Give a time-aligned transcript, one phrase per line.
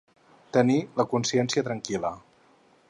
[0.57, 2.13] Tenir la consciència tranquil·la.